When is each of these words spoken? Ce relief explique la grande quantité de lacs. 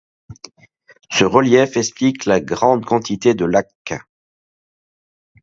Ce 1.11 1.25
relief 1.25 1.77
explique 1.77 2.25
la 2.25 2.39
grande 2.41 2.83
quantité 2.85 3.35
de 3.35 3.45
lacs. 3.45 3.99